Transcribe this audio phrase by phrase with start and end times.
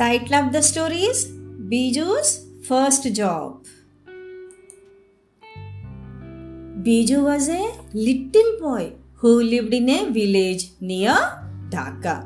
[0.00, 1.26] Title of the story is
[1.70, 3.64] Biju's first job.
[6.84, 11.16] Biju was a little boy who lived in a village near
[11.70, 12.16] Dhaka.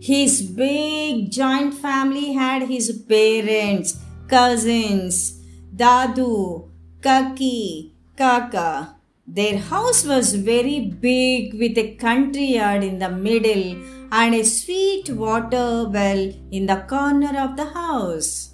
[0.00, 3.96] His big joint family had his parents,
[4.28, 5.40] cousins,
[5.74, 6.68] Dadu,
[7.02, 8.94] Kaki, Kaka.
[9.26, 15.08] Their house was very big with a country yard in the middle and a sweet
[15.08, 18.50] water well in the corner of the house.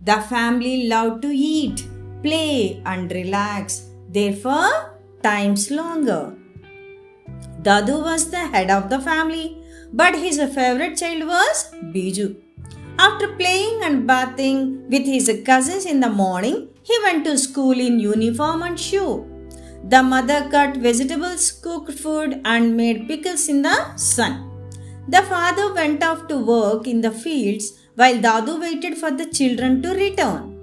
[0.00, 1.86] The family loved to eat,
[2.22, 3.90] play, and relax.
[4.08, 6.34] Therefore, times longer.
[7.60, 9.58] Dadu was the head of the family,
[9.92, 12.34] but his favorite child was Biju.
[12.98, 18.00] After playing and bathing with his cousins in the morning, he went to school in
[18.00, 19.33] uniform and shoe.
[19.86, 24.50] The mother cut vegetables, cooked food, and made pickles in the sun.
[25.08, 29.82] The father went off to work in the fields while Dadu waited for the children
[29.82, 30.58] to return.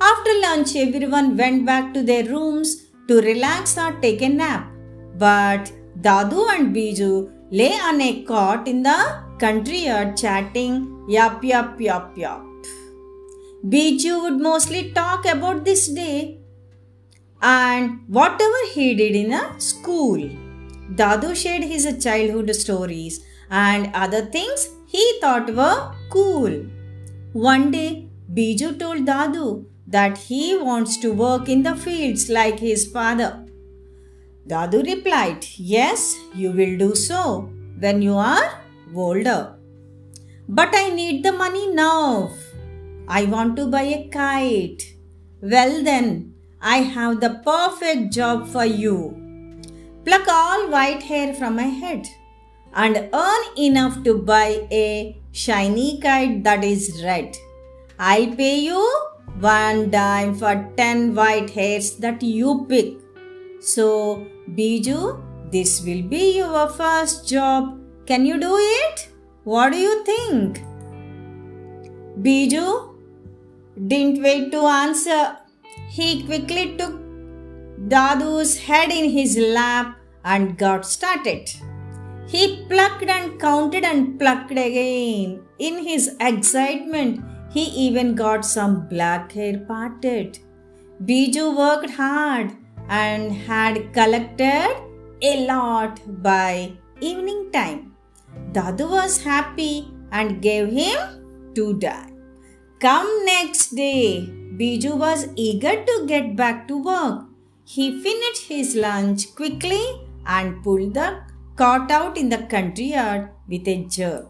[0.00, 4.70] After lunch, everyone went back to their rooms to relax or take a nap.
[5.18, 11.80] But Dadu and Biju lay on a cot in the country yard chatting yap yap
[11.80, 12.42] yap yap.
[13.66, 16.38] Biju would mostly talk about this day
[17.44, 20.18] and whatever he did in a school.
[21.00, 26.66] Dadu shared his childhood stories and other things he thought were cool.
[27.32, 32.86] One day, Biju told Dadu that he wants to work in the fields like his
[32.86, 33.44] father.
[34.48, 38.62] Dadu replied, Yes, you will do so when you are
[38.94, 39.56] older.
[40.48, 42.30] But I need the money now.
[43.08, 44.94] I want to buy a kite.
[45.42, 46.33] Well, then,
[46.64, 48.96] I have the perfect job for you.
[50.06, 52.06] Pluck all white hair from my head
[52.72, 57.36] and earn enough to buy a shiny kite that is red.
[57.98, 58.80] I'll pay you
[59.40, 62.94] one dime for 10 white hairs that you pick.
[63.60, 67.78] So, Biju, this will be your first job.
[68.06, 69.08] Can you do it?
[69.44, 70.62] What do you think?
[72.22, 72.94] Biju
[73.86, 75.43] didn't wait to answer.
[75.96, 76.94] He quickly took
[77.92, 81.52] Dadu's head in his lap and got started.
[82.26, 85.42] He plucked and counted and plucked again.
[85.58, 90.38] In his excitement, he even got some black hair parted.
[91.04, 92.50] Biju worked hard
[92.88, 94.76] and had collected
[95.22, 97.94] a lot by evening time.
[98.52, 102.10] Dadu was happy and gave him two dimes.
[102.80, 104.28] Come next day,
[104.58, 107.24] Biju was eager to get back to work.
[107.64, 109.84] He finished his lunch quickly
[110.26, 111.08] and pulled the
[111.56, 114.26] cart out in the country yard with a jerk.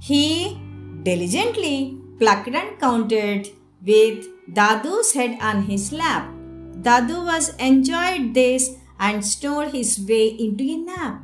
[0.00, 0.58] He
[1.02, 3.50] diligently plucked and counted
[3.84, 6.30] with Dadu's head on his lap.
[6.86, 11.20] Dadu was enjoyed this and snored his way into a nap.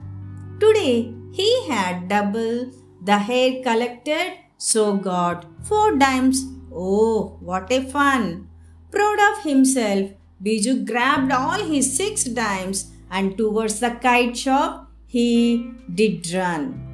[0.61, 2.71] Today he had double
[3.03, 6.45] the hair collected, so got four dimes.
[6.81, 8.49] Oh, what a fun!
[8.93, 15.73] Proud of himself, Biju grabbed all his six dimes and towards the kite shop he
[15.93, 16.85] did run.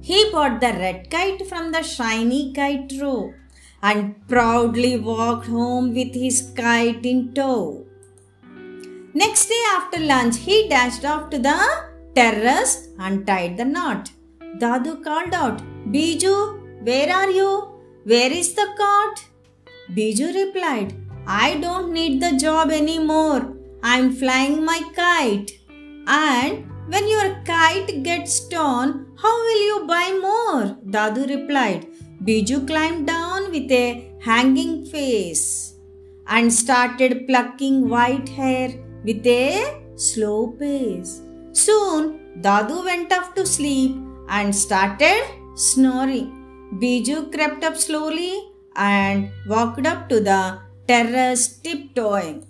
[0.00, 3.32] He bought the red kite from the shiny kite row
[3.82, 7.86] and proudly walked home with his kite in tow.
[9.14, 11.58] Next day after lunch, he dashed off to the
[12.16, 14.10] terrace and tied the knot.
[14.58, 15.62] Dadu called out,
[15.92, 17.71] Biju, where are you?
[18.04, 19.26] Where is the cart?
[19.94, 20.92] Biju replied,
[21.24, 23.54] I don't need the job anymore.
[23.80, 25.52] I'm flying my kite.
[26.08, 30.76] And when your kite gets torn, how will you buy more?
[30.90, 31.86] Dadu replied.
[32.24, 35.74] Biju climbed down with a hanging face
[36.26, 38.70] and started plucking white hair
[39.04, 41.20] with a slow pace.
[41.52, 43.96] Soon, Dadu went off to sleep
[44.28, 45.22] and started
[45.54, 46.41] snoring.
[46.80, 50.58] Biju crept up slowly and walked up to the
[50.88, 52.46] terrace tiptoeing.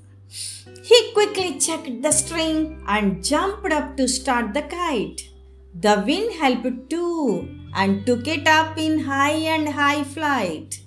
[0.82, 5.28] He quickly checked the string and jumped up to start the kite.
[5.74, 10.80] The wind helped too and took it up in high and high flight.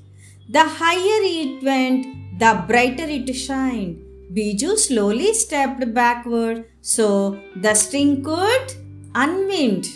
[0.50, 4.02] The higher it went, the brighter it shined.
[4.34, 8.74] Biju slowly stepped backward so the string could
[9.14, 9.88] unwind.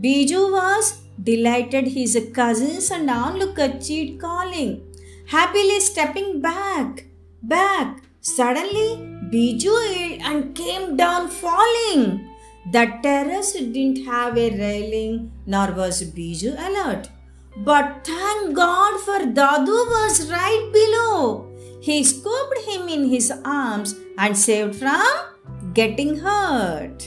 [0.00, 4.82] Biju was delighted his cousins and onlookers cheered calling,
[5.26, 7.04] happily stepping back,
[7.42, 8.00] back.
[8.20, 8.88] Suddenly,
[9.30, 12.26] Biju and came down falling.
[12.72, 17.08] The terrace didn't have a railing, nor was Biju alert.
[17.56, 21.46] But thank God for Dadu was right below.
[21.82, 27.06] He scooped him in his arms and saved from getting hurt.